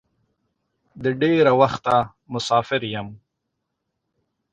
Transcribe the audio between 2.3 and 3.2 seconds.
مسافر یم.